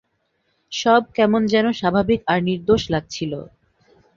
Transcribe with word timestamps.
সব 0.71 1.01
কেমন 1.15 1.41
যেন 1.53 1.65
স্বাভাবিক 1.79 2.19
আর 2.27 2.39
নির্দোষ 2.49 2.81
লাগছিল। 2.93 3.31